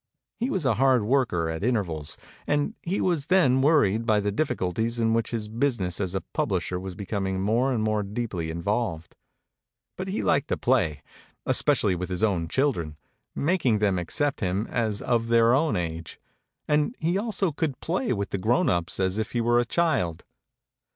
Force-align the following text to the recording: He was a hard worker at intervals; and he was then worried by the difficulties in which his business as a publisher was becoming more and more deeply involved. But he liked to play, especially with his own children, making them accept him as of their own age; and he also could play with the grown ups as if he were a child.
He 0.39 0.49
was 0.49 0.65
a 0.65 0.73
hard 0.81 1.03
worker 1.03 1.47
at 1.47 1.63
intervals; 1.63 2.17
and 2.47 2.73
he 2.81 2.99
was 2.99 3.27
then 3.27 3.61
worried 3.61 4.03
by 4.03 4.19
the 4.19 4.31
difficulties 4.31 4.97
in 4.97 5.13
which 5.13 5.29
his 5.29 5.47
business 5.47 6.01
as 6.01 6.15
a 6.15 6.21
publisher 6.33 6.79
was 6.79 6.95
becoming 6.95 7.39
more 7.39 7.71
and 7.71 7.83
more 7.83 8.01
deeply 8.01 8.49
involved. 8.49 9.15
But 9.97 10.07
he 10.07 10.23
liked 10.23 10.47
to 10.47 10.57
play, 10.57 11.03
especially 11.45 11.93
with 11.93 12.09
his 12.09 12.23
own 12.23 12.47
children, 12.47 12.97
making 13.35 13.77
them 13.77 13.99
accept 13.99 14.39
him 14.39 14.65
as 14.71 15.03
of 15.03 15.27
their 15.27 15.53
own 15.53 15.75
age; 15.75 16.19
and 16.67 16.95
he 16.97 17.19
also 17.19 17.51
could 17.51 17.79
play 17.79 18.11
with 18.11 18.31
the 18.31 18.39
grown 18.39 18.69
ups 18.69 18.99
as 18.99 19.19
if 19.19 19.33
he 19.33 19.41
were 19.41 19.59
a 19.59 19.65
child. 19.65 20.23